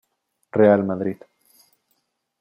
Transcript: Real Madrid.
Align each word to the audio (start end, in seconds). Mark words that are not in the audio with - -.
Real 0.49 0.83
Madrid. 0.83 1.21